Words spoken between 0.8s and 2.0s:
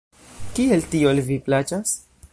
tio al vi plaĉas?